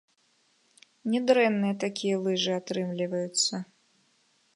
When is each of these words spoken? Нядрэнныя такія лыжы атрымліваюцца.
Нядрэнныя 1.15 1.75
такія 1.83 2.15
лыжы 2.23 2.53
атрымліваюцца. 2.61 3.55